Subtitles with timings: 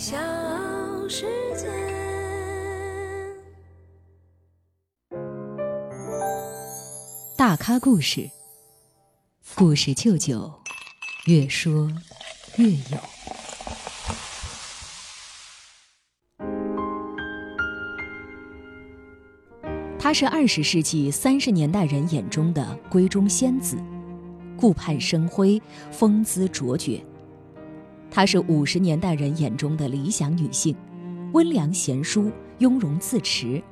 [0.00, 0.16] 小
[1.10, 1.68] 世界。
[7.36, 8.30] 大咖故事，
[9.54, 10.50] 故事舅舅，
[11.26, 11.92] 越说
[12.56, 12.78] 越有。
[19.98, 23.76] 他是二十世纪三十年代人眼中的闺中仙子，
[24.56, 25.60] 顾盼生辉，
[25.92, 27.04] 风姿卓绝。
[28.10, 30.74] 她是五十年代人眼中的理想女性，
[31.32, 33.62] 温良贤淑，雍容自持。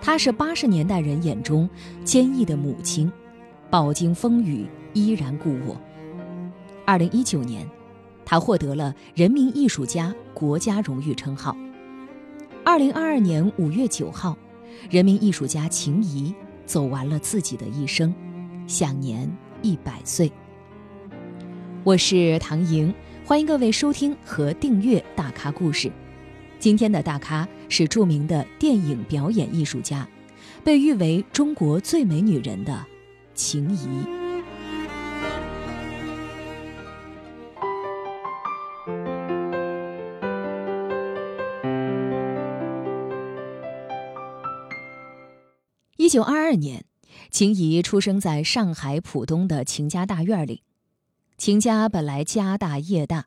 [0.00, 1.68] 她是八十年代人眼中
[2.04, 3.10] 坚毅的母亲，
[3.68, 5.76] 饱经风雨依然故我。
[6.86, 7.68] 二零一九年，
[8.24, 11.56] 她获得了人民艺术家国家荣誉称号。
[12.64, 14.38] 二零二二年五月九号，
[14.88, 16.32] 人民艺术家秦怡
[16.64, 18.14] 走完了自己的一生，
[18.68, 19.28] 享年
[19.62, 20.30] 一百岁。
[21.82, 22.94] 我是唐莹。
[23.24, 25.86] 欢迎各位收听和订阅《大咖故事》。
[26.58, 30.06] 今天的大咖是著名的电影表演艺术家，
[30.64, 32.84] 被誉为中国最美女人的
[33.32, 34.04] 秦怡。
[45.96, 46.84] 一九二二年，
[47.30, 50.64] 秦怡出生在上海浦东的秦家大院里。
[51.38, 53.26] 秦家本来家大业大，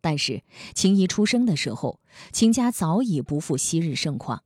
[0.00, 0.42] 但是
[0.74, 2.00] 秦怡出生的时候，
[2.32, 4.44] 秦家早已不复昔日盛况。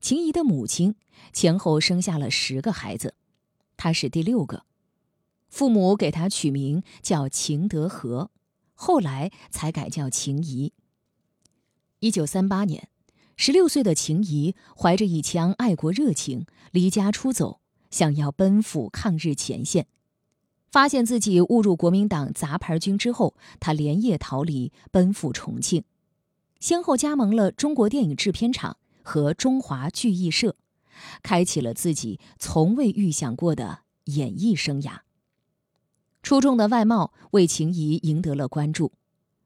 [0.00, 0.94] 秦怡的母亲
[1.32, 3.14] 前后生下了十个孩子，
[3.76, 4.64] 她是第六个，
[5.48, 8.30] 父母给她取名叫秦德和，
[8.74, 10.72] 后来才改叫秦怡。
[11.98, 12.88] 一九三八年，
[13.36, 17.60] 十六岁的秦怡怀着一腔爱国热情，离家出走，
[17.90, 19.86] 想要奔赴抗日前线。
[20.72, 25.84] 发现自己误入国民党杂牌军之后，他连夜逃离，奔赴重庆，
[26.60, 30.56] 先后加盟了中国电影制片厂和中华剧艺社，
[31.22, 35.00] 开启了自己从未预想过的演艺生涯。
[36.22, 38.92] 出众的外貌为秦怡赢得了关注，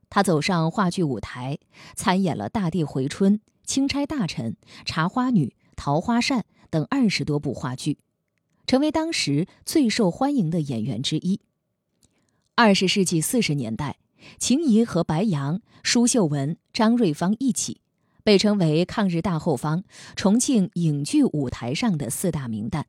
[0.08, 1.58] 他走上话剧舞台，
[1.96, 3.34] 参演了《大地回春》
[3.64, 4.52] 《钦差大臣》
[4.84, 6.40] 《茶花女》《桃花扇》
[6.70, 7.98] 等二十多部话剧。
[8.66, 11.40] 成为当时最受欢迎的演员之一。
[12.54, 13.98] 二十世纪四十年代，
[14.38, 17.80] 秦怡和白杨、舒秀文、张瑞芳一起，
[18.24, 19.84] 被称为抗日大后方、
[20.16, 22.84] 重庆影剧舞台上的四大名旦。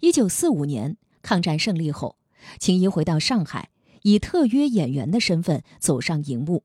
[0.00, 2.16] 一九四五年抗战胜利后，
[2.58, 3.70] 秦怡回到上海，
[4.02, 6.64] 以特约演员的身份走上荧幕，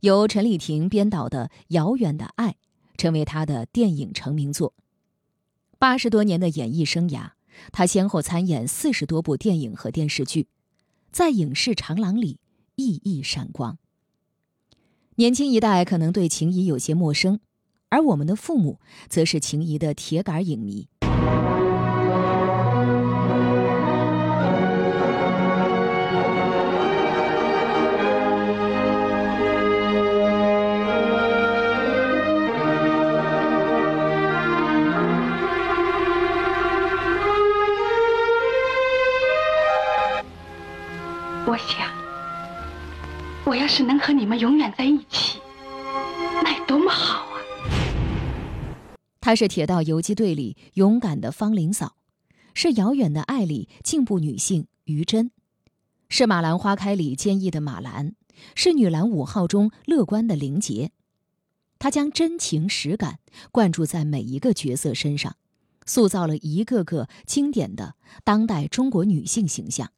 [0.00, 2.50] 由陈丽婷编导的《遥远的爱》
[2.96, 4.74] 成为她的电影成名作。
[5.78, 7.37] 八十多年的演艺生涯。
[7.72, 10.46] 他先后参演四十多部电影和电视剧，
[11.10, 12.38] 在影视长廊里
[12.76, 13.78] 熠熠闪光。
[15.16, 17.40] 年轻一代可能对秦怡有些陌生，
[17.88, 20.88] 而我们的父母则是秦怡的铁杆影迷。
[43.44, 45.40] 我要是能和你们永远在一起，
[46.44, 47.40] 那多么好啊！
[49.20, 51.96] 她是铁道游击队里勇敢的方林嫂，
[52.52, 55.30] 是遥远的爱里进步女性于真，
[56.10, 58.14] 是马兰花开里坚毅的马兰，
[58.54, 60.90] 是女篮五号中乐观的林杰。
[61.78, 63.18] 她将真情实感
[63.50, 65.36] 灌注在每一个角色身上，
[65.86, 67.94] 塑造了一个个经典的
[68.24, 69.90] 当代中国女性形象。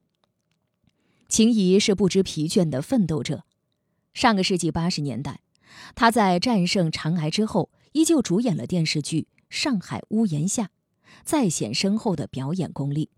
[1.31, 3.45] 秦怡是不知疲倦的奋斗者。
[4.13, 5.43] 上个世纪八十年代，
[5.95, 10.65] 她在战胜肠癌之后，依旧主演了电视剧《上海屋檐下》，
[11.23, 13.11] 再显深厚的表演功力。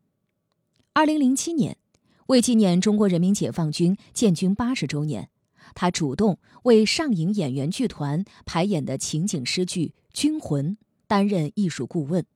[0.93, 1.79] 二零零七年，
[2.27, 5.31] 为纪念中国人民解放军建军八十周年，
[5.75, 10.73] 她主动为上影演员剧团排演的情景诗剧《军魂》
[11.07, 12.27] 担任艺术顾问，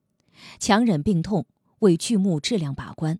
[0.58, 1.44] 强忍病痛
[1.80, 3.18] 为剧目质量把关。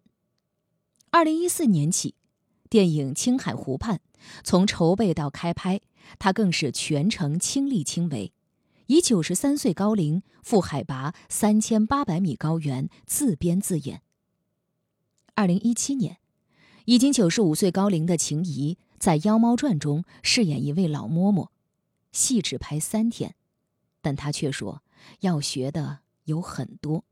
[1.10, 2.14] 二零一四年起。
[2.68, 3.96] 电影《青海湖畔》
[4.42, 5.80] 从筹备到开拍，
[6.18, 8.32] 他更是全程亲力亲为，
[8.86, 14.02] 以九十三岁高龄、赴海拔三千八百米高原自编自演。
[15.34, 16.18] 二零一七年，
[16.86, 21.48] 已经九十五岁高龄的秦怡在《妖猫传》中饰演一位老嬷嬷，
[22.12, 23.34] 戏只拍三天，
[24.00, 24.82] 但她却说
[25.20, 27.04] 要学的有很多。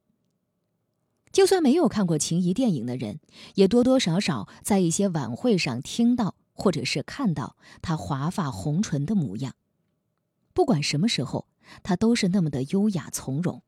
[1.35, 3.19] 就算没有看过秦怡电影的人，
[3.57, 9.53] 也多多少少在一些晚会上听到或者是看到她华发红唇的模样，
[10.53, 11.49] 不管什么时候，
[11.83, 13.63] 她都是那么的优雅从容。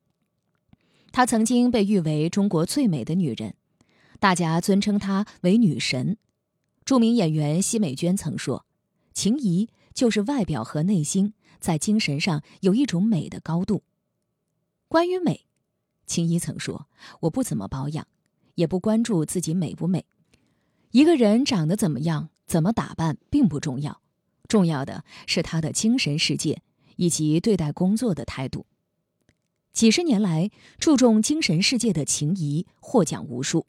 [1.10, 3.56] 她曾经被誉为中国最美的女人，
[4.20, 6.18] 大家尊称她为女神。
[6.84, 8.64] 著名演员奚美娟曾说
[9.12, 13.82] ：“秦怡就是外表和内心在精神上有一种美的高度。”
[14.86, 15.46] 关于美，
[16.06, 16.88] 青衣曾说
[17.20, 18.06] ：“我不怎么保养，
[18.54, 20.06] 也不关注自己美不美。
[20.92, 24.00] 一个人长得怎么样，怎么打扮并不重要，
[24.48, 26.62] 重要的是他的精神世界
[26.96, 28.66] 以及对待工作的态度。”
[29.72, 33.66] 几十年来，注重精神世界的秦怡获奖无数。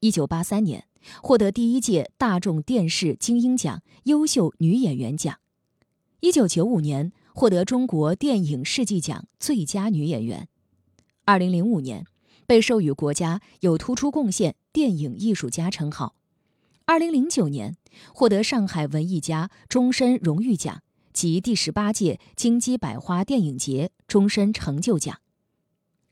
[0.00, 0.86] 一九八三年。
[1.22, 5.38] 获得第一届大众电视金鹰奖优秀女演员奖，
[6.20, 10.46] 一九九五年获得中国电影世纪奖最佳女演员，
[11.30, 12.06] 二零零五年
[12.44, 16.16] 被授予国家有突出贡献电影艺术家称号，
[16.86, 17.76] 二零零九年
[18.12, 20.82] 获得上海文艺家终身荣誉奖
[21.12, 25.20] 及第十八届金鸡百花电影节终身成就奖，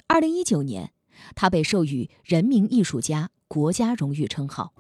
[0.07, 0.93] 二零一九年
[1.35, 3.31] 她被授予人民艺术家。
[3.49, 4.73] 国家荣誉称号。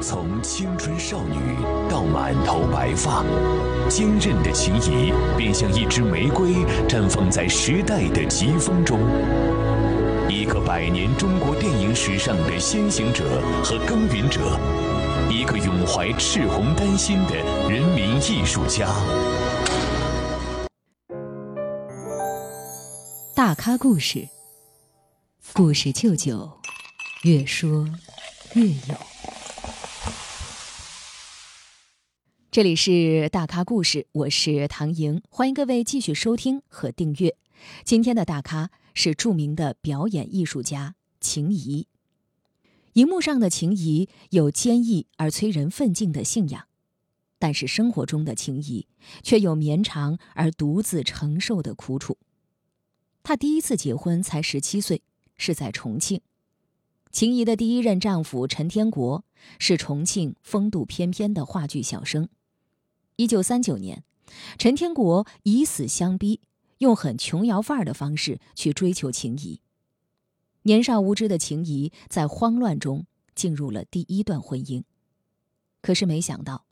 [0.00, 1.36] 从青春少女
[1.90, 3.22] 到满头白发，
[3.90, 6.52] 坚韧的情谊便像一支玫瑰，
[6.88, 9.00] 绽放在时代的疾风中。
[10.28, 14.56] 一个百年中国电影史上的先行者和耕耘者，
[15.28, 17.34] 一个永怀赤红丹心的
[17.68, 18.86] 人民艺术家。
[23.34, 24.28] 大咖故事，
[25.52, 26.48] 故事舅舅。
[27.24, 27.86] 越说
[28.54, 29.09] 越有。
[32.52, 37.36] 这里是大咖故事，我是唐莹，欢迎各位继续收听和订阅。
[37.84, 41.86] 今天的大咖是著名的表演艺术家秦怡。
[42.94, 46.66] 荧幕上的秦怡有坚毅而催人奋进的信仰，
[47.38, 48.88] 但是生活中的秦怡
[49.22, 52.18] 却有绵长而独自承受的苦楚。
[53.22, 55.02] 她第一次结婚才十七岁，
[55.36, 56.20] 是在重庆。
[57.12, 59.24] 秦怡的第一任丈夫陈天国
[59.60, 62.28] 是重庆风度翩翩的话剧小生。
[63.20, 64.02] 一九三九年，
[64.56, 66.40] 陈天国以死相逼，
[66.78, 69.60] 用很琼瑶范儿的方式去追求秦怡。
[70.62, 74.84] 年少无知的秦怡在慌乱中进入了第一段婚姻，
[75.82, 76.64] 可是没想到，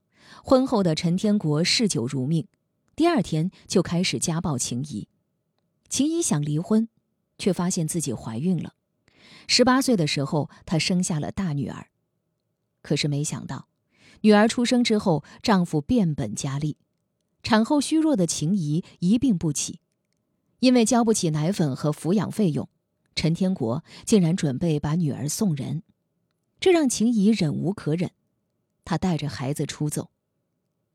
[0.42, 2.48] 婚后的陈天国嗜酒如命，
[2.96, 5.06] 第二天就开始家暴秦怡。
[5.90, 6.88] 秦怡想离婚，
[7.36, 8.72] 却发现自己怀孕了。
[9.46, 11.88] 十八岁的时候，她生下了大女儿，
[12.80, 13.67] 可是没想到，
[14.22, 16.76] 女儿出生之后，丈夫变本加厉，
[17.42, 19.80] 产后虚弱的秦怡一病不起，
[20.60, 22.68] 因为交不起奶粉和抚养费用，
[23.14, 25.82] 陈天国竟然准备把女儿送人，
[26.60, 28.10] 这让秦怡忍无可忍，
[28.84, 30.10] 她带着孩子出走。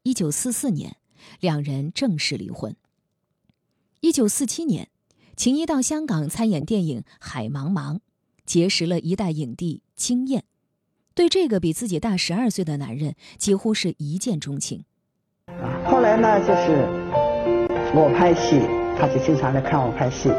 [0.03, 0.97] 一九四四年，
[1.39, 2.75] 两人正式离婚。
[4.01, 4.89] 一九四七年，
[5.35, 7.95] 秦怡到香港参演电影《海茫茫》。
[8.45, 10.43] 结识了一代影帝金燕，
[11.15, 14.83] 对这个比自己大十二岁的男人几乎是一见钟情。
[15.47, 16.87] 啊后来呢，就是
[17.93, 18.61] 我拍戏，
[18.97, 20.31] 他就经常来看我拍戏。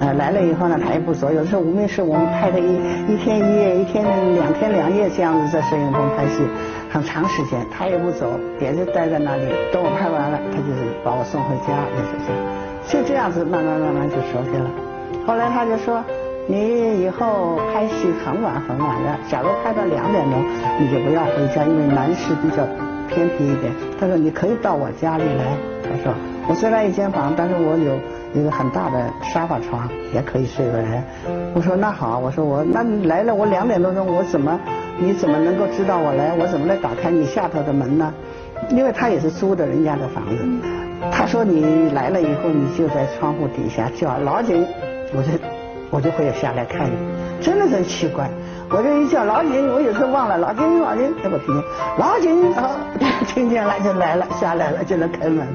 [0.00, 2.66] 呃，来了以后呢，他也不走，有时候无名氏我们拍的一
[3.06, 4.02] 一天一夜，一天
[4.34, 6.42] 两天两夜这样子在摄影棚拍戏，
[6.90, 8.26] 很长时间，他也不走，
[8.60, 9.44] 也就待在那里。
[9.72, 12.42] 等我拍完了，他就是把我送回家，就是这样，
[12.88, 14.68] 就这样子慢慢慢慢就熟悉了。
[15.24, 16.02] 后来他就说。
[16.50, 20.42] 你以后拍戏很晚很晚了，假如拍到两点钟，
[20.80, 22.66] 你就不要回家，因为南市比较
[23.06, 23.70] 偏僻一点。
[24.00, 25.44] 他说你可以到我家里来。
[25.82, 26.14] 他说
[26.48, 28.00] 我虽然一间房，但是我有
[28.32, 31.04] 一个很大的沙发床，也可以睡个人。
[31.54, 34.58] 我说那好，我说我那你来了，我两点多钟我怎么
[34.98, 36.34] 你怎么能够知道我来？
[36.34, 38.10] 我怎么来打开你下头的门呢？
[38.70, 40.48] 因为他也是租的人家的房子。
[41.12, 44.66] 他说你来了以后，你就在窗户底下叫老井，
[45.14, 45.28] 我就。
[45.90, 48.30] 我就会下来看你，真的很奇怪。
[48.70, 51.64] 我这一叫老金，我有时候忘了老金老金，哎，我听见
[51.98, 52.76] 老金啊，
[53.26, 55.46] 听见了就来了，下来了就来开门，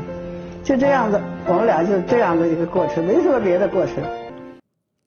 [0.63, 4.03] 就这样子，我们俩就这样的一个过程，没什么别的过程。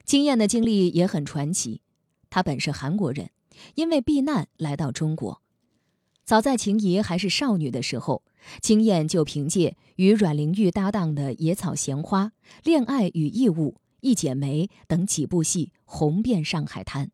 [0.04, 1.80] 金燕的经历也很传奇，
[2.30, 3.30] 她本是韩国人，
[3.74, 5.42] 因为避难来到中国。
[6.24, 8.22] 早在秦怡还是少女的时候，
[8.60, 12.24] 金燕就凭借与阮玲玉搭档的《野草闲花》
[12.62, 13.70] 《恋爱与义务》。
[14.06, 17.10] 《一剪梅》等几部戏红遍上海滩，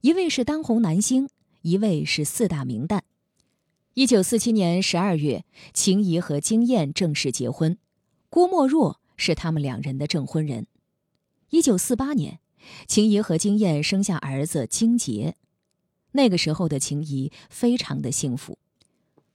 [0.00, 1.28] 一位是当红男星，
[1.62, 3.02] 一位是四大名旦。
[3.94, 7.78] 一九四七年十二月，秦怡和金燕正式结婚，
[8.28, 10.66] 郭沫若是他们两人的证婚人。
[11.50, 12.40] 一九四八年，
[12.88, 15.36] 秦怡和金燕生下儿子金杰，
[16.10, 18.58] 那个时候的秦怡非常的幸福。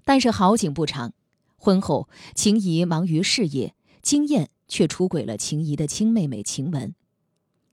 [0.03, 1.13] 但是好景不长，
[1.55, 6.95] 婚后秦怡忙于事业，金燕却出轨了秦怡的亲妹妹秦雯。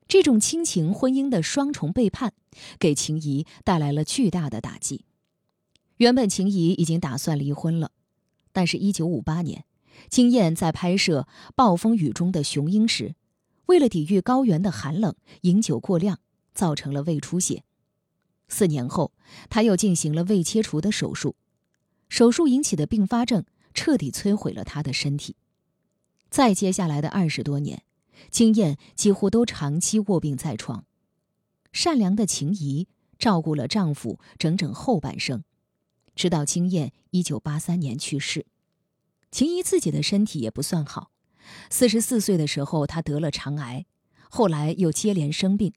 [0.09, 2.33] 这种亲情婚姻的双重背叛，
[2.81, 5.05] 给秦怡带来了巨大的打击。
[5.99, 7.93] 原本秦怡已经打算离婚了，
[8.53, 9.65] 但是1958年，
[10.11, 13.15] 金燕在拍摄《暴风雨中的雄鹰》时，
[13.67, 16.19] 为了抵御高原的寒冷，饮酒过量，
[16.53, 17.63] 造成了胃出血。
[18.49, 19.13] 四年后，
[19.49, 21.37] 她又进行了胃切除的手术，
[22.09, 25.37] 手术引起的并发症彻底摧毁了她的身体。
[26.31, 27.83] 再接下来的二十多年。
[28.31, 30.85] 金燕几乎都长期卧病在床，
[31.73, 35.45] 善良的秦怡照顾了丈夫整整后半生，
[36.15, 38.45] 直到金燕一九八三年去世。
[39.31, 41.11] 秦怡自己的身体也不算好，
[41.71, 43.87] 四十四岁的时候她得了肠癌，
[44.29, 45.73] 后来又接连生病，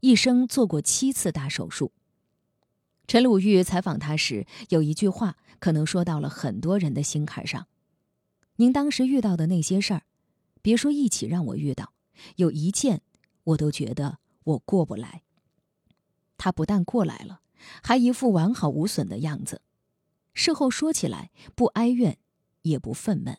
[0.00, 1.92] 一生做过七次大手术。
[3.06, 7.66] 陈鲁豫采访她时有一句话，可能说到了很多人的心坎上：
[8.60, 10.02] 您当时遇到的那些事儿。
[10.60, 11.92] 别说一起让我遇到，
[12.36, 13.02] 有一件，
[13.44, 15.22] 我都觉得我过不来。
[16.36, 17.40] 他不但过来了，
[17.82, 19.62] 还一副完好无损的样子。
[20.34, 22.18] 事后说起来，不哀怨，
[22.62, 23.36] 也不愤懑。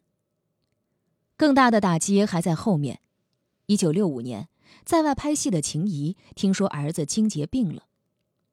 [1.36, 3.02] 更大的打击还在后面。
[3.66, 4.48] 一九六五年，
[4.86, 7.84] 在外拍戏的秦怡听说儿子金杰病了，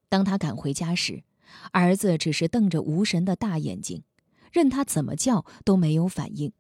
[0.09, 1.23] 当他赶回家时，
[1.71, 4.03] 儿子只是瞪着无神的大眼睛，
[4.57, 6.51] 任他怎么叫都没有反应。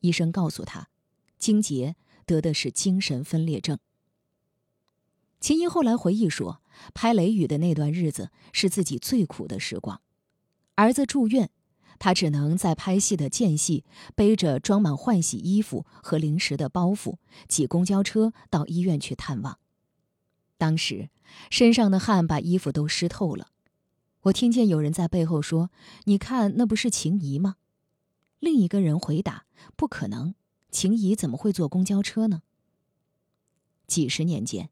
[0.00, 0.88] 医生告诉他。
[1.38, 1.96] 金杰
[2.26, 3.78] 得的是精神分裂症。
[5.40, 6.60] 秦怡后来回忆说，
[6.92, 10.00] 拍《雷雨》的那段日子是自己最苦的时光。
[10.74, 11.50] 儿子住院，
[11.98, 17.16] 他只能在拍戏的间隙，背着装满换洗衣服和零食的包袱，
[17.48, 19.58] 挤公交车到医院去探望。
[20.58, 21.10] 当时
[21.50, 23.48] 身上的汗把衣服都湿透了。
[24.26, 25.70] 我听见有人在背后说
[26.04, 27.56] ：“你看，那不是秦怡吗？”
[28.40, 30.34] 另一个人回答：“不可能。”
[30.72, 32.42] 秦怡怎么会坐公交车呢？
[33.86, 34.70] 几十年间，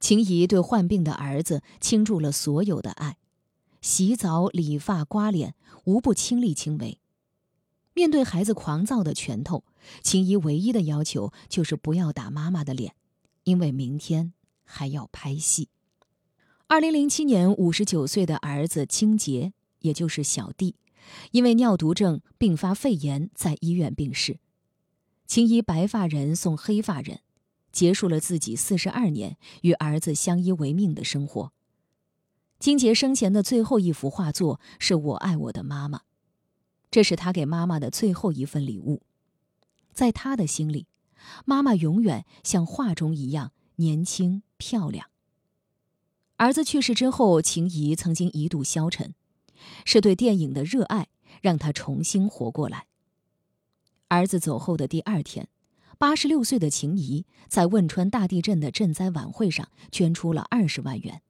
[0.00, 3.18] 秦怡对患病的儿子倾注了所有的爱，
[3.82, 6.98] 洗澡、理发、刮脸，无不亲力亲为。
[7.92, 9.64] 面对孩子狂躁的拳头，
[10.02, 12.96] 秦怡唯一的要求就是不要打妈妈的脸，
[13.44, 14.32] 因为明天
[14.64, 15.68] 还要拍戏。
[16.66, 20.76] 二零零七年，五十九岁的儿子金杰，也就是小弟，
[21.30, 24.38] 因为尿毒症并发肺炎，在医院病逝。
[25.26, 27.20] 青衣白发人送黑发人，
[27.70, 31.52] 结束了自己四十二年与儿子相依为命的生活。
[32.58, 36.00] 金杰生前的最后一幅画作是我爱我的妈妈，
[36.90, 39.02] 这是他给妈妈的最后一份礼物。
[39.92, 40.86] 在他的心里，
[41.44, 45.08] 妈妈永远像画中一样年轻漂亮。
[46.36, 49.14] 儿子去世之后，秦怡曾经一度消沉，
[49.84, 51.06] 是对电影的热爱
[51.40, 52.86] 让她重新活过来。
[54.08, 55.48] 儿子走后的第二天，
[55.96, 61.22] 八十六岁的秦怡在汶川大地震的赈灾晚会上捐出了二十万元。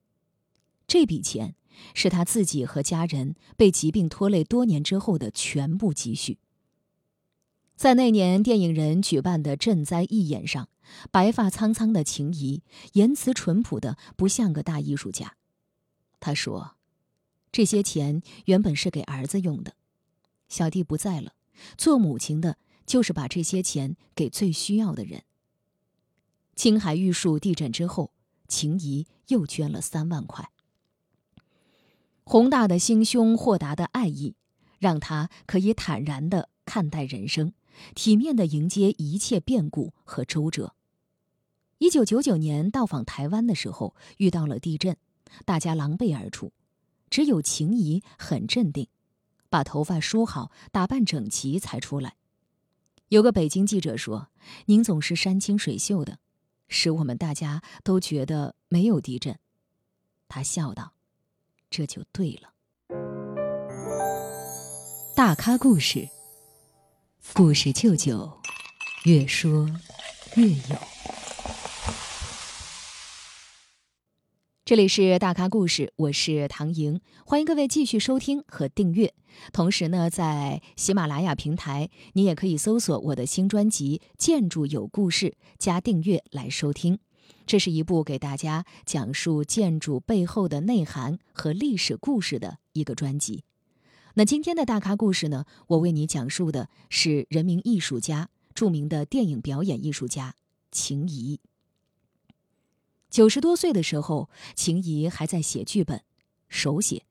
[0.86, 1.54] 这笔钱
[1.92, 6.38] 是他自己和家人被疾病拖累多年之后的全部积蓄。
[7.76, 10.68] 在那年电影人举办的赈灾义演上，
[11.10, 12.62] 白发苍苍的秦怡
[12.92, 15.36] 言辞淳朴的不像个大艺术家。
[16.20, 16.76] 他说
[17.52, 19.74] ：“这些钱原本是给儿子用的，
[20.48, 21.32] 小弟不在了，
[21.76, 25.22] 做母亲的。”就是把这些钱给最需要的人。
[26.54, 28.12] 青海玉树地震之后，
[28.46, 30.50] 秦怡又捐了三万块。
[32.24, 34.34] 宏大的心胸、豁达的爱意，
[34.78, 37.54] 让他可以坦然地看待人生，
[37.94, 40.74] 体面地迎接一切变故和周折。
[41.78, 44.96] 一九九九年到访台湾的时候，遇到了地震，
[45.44, 46.52] 大家狼狈而出，
[47.10, 48.88] 只有晴怡很镇定，
[49.50, 52.16] 把头发梳好，打扮整齐才出来。
[53.08, 54.28] 有个北京记者说
[54.66, 56.18] ：“您总是山清水秀的，
[56.68, 59.38] 使我们大家都觉得没有地震。”
[60.26, 60.94] 他笑道
[61.68, 62.50] ：“这就对了。”
[65.14, 66.08] 大咖故事，
[67.32, 68.32] 故事舅舅，
[69.04, 69.68] 越说
[70.36, 70.78] 越有。
[74.64, 79.12] 这里是大咖故事，我是唐莹，欢迎各位继续收听和订阅。
[79.52, 87.00] 同时呢，在喜马拉雅平台，你也可以搜索我的新专辑《建筑有故事》，加订阅来收听。
[87.46, 93.42] 这是一部给大家讲述建筑背后的内涵和历史故事的一个专辑。
[94.16, 100.36] 那今天的大咖故事呢，我为你讲述的是人民艺术家、著名的电影表演艺术家
[100.70, 101.40] 秦怡。
[103.10, 106.00] 九十多岁的时候，秦怡还在写剧本，
[106.48, 107.02] 手写，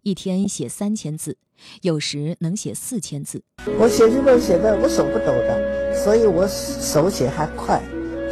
[0.00, 1.36] 一天写三千字，
[1.82, 3.42] 有时能写四千字。
[3.78, 7.82] 我写剧本写的我手不抖的，所以我手写还快。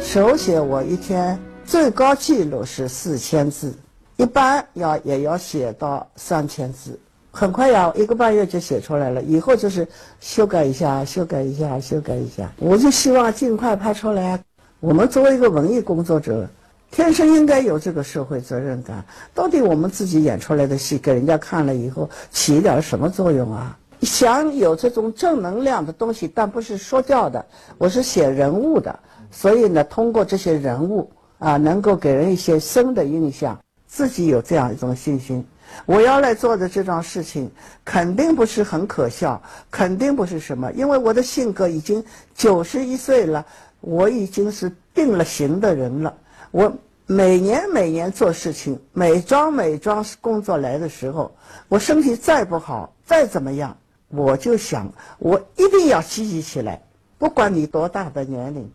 [0.01, 3.77] 手写我一天最高记录是四千字，
[4.17, 6.99] 一般要也要写到三千字，
[7.35, 9.21] 很快呀，一个半月就写出来了。
[9.21, 9.85] 以后就是
[10.21, 12.49] 修改一下，修改一下，修改一下。
[12.57, 14.39] 我就希望尽快拍出来。
[14.79, 16.47] 我们作为一个文艺工作者，
[16.91, 19.03] 天生应该有这个社会责任感。
[19.33, 23.77] 到底我们自己演出来的戏给人家看了以后，起一点什么作用啊？
[23.99, 27.45] 想有这种正能量的东西，但不是说教的，
[27.77, 28.97] 我是写人物的。
[29.29, 35.45] 所以呢，通过这些人物啊，能够给人一些深的印象，自己有这样一种信心。
[35.85, 37.51] 我要来做的这桩事情，
[37.83, 42.03] 肯定不是很可笑，肯定不是什么，因为我的性格已经
[42.33, 43.45] 九十一岁了，
[43.81, 46.15] 我已经是定了型的人了。
[46.51, 51.35] 我每年每年做事情，每桩每桩工作来的时候，
[51.67, 56.81] 我身体再不好，再怎么样，我就想，我一定要积极起来，
[57.17, 58.71] 不管你多大的年龄。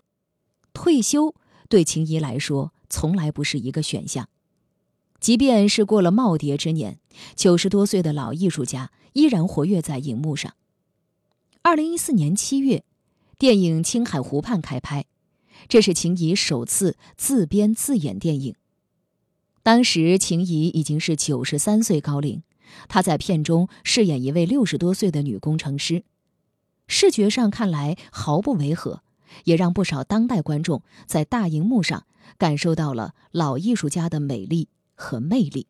[0.73, 1.35] 退休
[1.67, 4.27] 对秦怡来说从来不是一个选项，
[5.21, 6.97] 即便是过了耄耋之年，
[7.35, 10.55] 九十多岁的老艺术家依然活跃在荧幕上。
[11.61, 12.83] 二零一四年七月，
[13.37, 15.05] 电影《青海湖畔》开拍，
[15.69, 18.55] 这是秦怡首次自编自演电影。
[19.61, 22.41] 当时秦怡已经是九十三岁高龄，
[22.89, 26.03] 她在片中饰演一位六十多岁的女工程师，
[26.87, 29.03] 视觉上看来毫不违和。
[29.45, 32.05] 也让不少当代观众在大荧幕上
[32.37, 34.67] 感受到了老艺术家的美丽
[35.01, 35.67] 和魅力。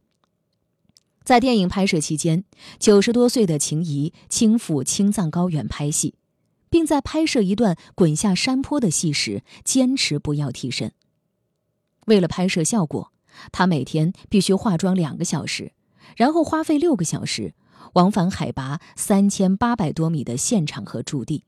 [1.24, 2.44] 在电影拍摄期间，
[2.78, 6.16] 九十多岁的秦怡亲赴青藏高原拍戏，
[6.70, 10.94] 并在拍摄一段滚下山坡的戏时坚持不要替身。
[12.08, 13.14] 为了拍摄效果，
[13.52, 15.74] 他每天必须化妆两个小时，
[16.18, 17.54] 然后花费六个小时
[17.94, 21.44] 往返海拔三千八百多米的现场和驻地。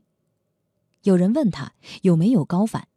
[1.01, 1.73] 有人问他
[2.03, 2.87] 有没有高反，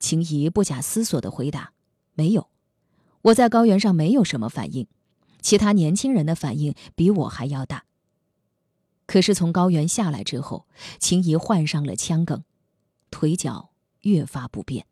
[0.00, 1.72] 秦怡不假思索地回答
[2.14, 2.48] ：“没有，
[3.22, 4.86] 我在高原上没有什么反应，
[5.40, 7.84] 其他年轻人的反应比我还要大。”
[9.06, 10.66] 可是从高原下来之后，
[10.98, 12.44] 秦怡患上了腔梗，
[13.10, 13.70] 腿脚
[14.02, 14.84] 越发不便。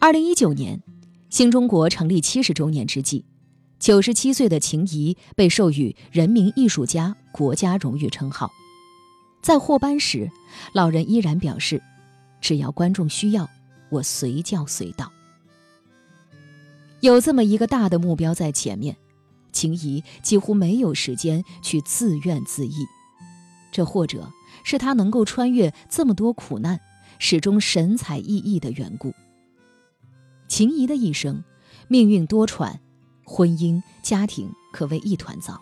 [0.00, 0.82] 二零一九年，
[1.30, 3.24] 新中国成立七十周年之际，
[3.78, 8.50] 九十七岁的秦怡被授予人民艺术家国家荣誉称号。
[9.40, 10.30] 在获颁时，
[10.72, 11.80] 老人依然表示
[12.42, 13.48] ：“只要观众需要，
[13.90, 15.10] 我随叫随到。”
[17.04, 18.96] 有这么一个大的目标在前面，
[19.52, 22.72] 秦怡几乎没有时间去自怨自艾。
[23.70, 26.80] 这或者是他能够穿越这么多苦难，
[27.18, 29.12] 始终神采奕奕的缘故。
[30.48, 31.44] 秦怡的一生，
[31.88, 32.78] 命运多舛，
[33.22, 35.60] 婚姻家庭可谓一团糟，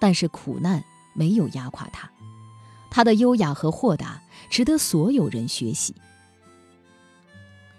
[0.00, 0.82] 但是苦难
[1.14, 2.10] 没有压垮他。
[2.90, 5.94] 他的优雅和豁达值得所有人学习。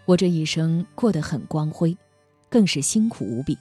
[0.06, 1.98] 我这一生过得很光辉，
[2.56, 3.58] 更是辛苦无比。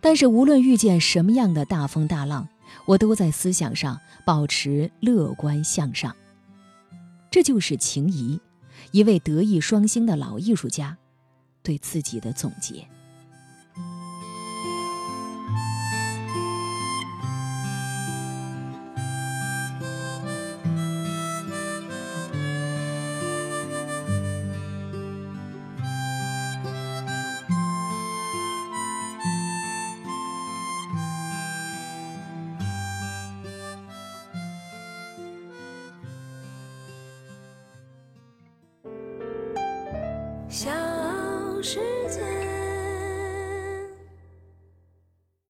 [0.00, 2.48] 但是无论遇见什么样的大风大浪，
[2.86, 6.16] 我都在思想上保持乐观向上。
[7.30, 8.40] 这就是秦怡，
[8.92, 10.96] 一位德艺双馨的老艺术家，
[11.62, 12.88] 对自己的总结。